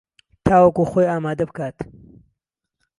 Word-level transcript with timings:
تا 0.45 0.55
وەکو 0.63 0.83
خۆی 0.91 1.09
ئامادەبکات 1.11 1.77